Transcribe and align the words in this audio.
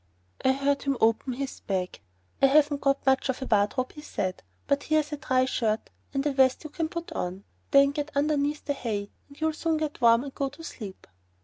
I 0.43 0.53
heard 0.53 0.81
him 0.81 0.97
open 0.99 1.33
his 1.33 1.59
bag. 1.59 1.99
"I 2.41 2.47
haven't 2.47 2.81
got 2.81 3.05
much 3.05 3.29
of 3.29 3.39
a 3.43 3.45
wardrobe," 3.45 3.91
he 3.91 4.01
said, 4.01 4.41
"but 4.65 4.81
here's 4.81 5.11
a 5.13 5.17
dry 5.17 5.45
shirt 5.45 5.91
and 6.11 6.25
a 6.25 6.33
vest 6.33 6.63
you 6.63 6.71
can 6.71 6.89
put 6.89 7.11
on. 7.11 7.43
Then 7.69 7.91
get 7.91 8.09
underneath 8.15 8.65
the 8.65 8.73
hay 8.73 9.11
and 9.27 9.39
you'll 9.39 9.53
soon 9.53 9.77
get 9.77 10.01
warm 10.01 10.23
and 10.23 10.33
go 10.33 10.49
to 10.49 10.63
sleep." 10.63 11.05